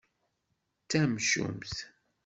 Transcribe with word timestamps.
D 0.83 0.85
tamcumt. 0.89 1.75